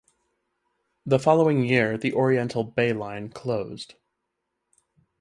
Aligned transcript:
The 1.05 1.19
following 1.19 1.63
year 1.63 1.95
the 1.95 2.11
Oriental 2.15 2.63
Bay 2.63 2.91
line 2.91 3.29
closed. 3.29 3.93